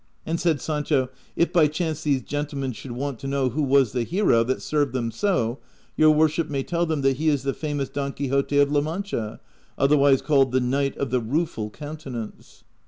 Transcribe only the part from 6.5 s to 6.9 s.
tell